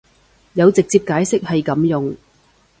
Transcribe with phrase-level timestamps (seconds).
[0.53, 2.17] 有直接解釋係噉用